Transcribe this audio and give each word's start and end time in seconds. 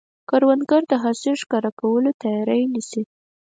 کروندګر 0.29 0.81
د 0.91 0.93
حاصل 1.03 1.33
ښکاره 1.41 1.71
کولو 1.79 2.11
ته 2.13 2.17
تیاری 2.21 2.61
نیسي 2.73 3.03